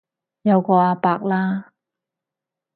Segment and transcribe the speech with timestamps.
[0.41, 1.73] 有個阿伯啦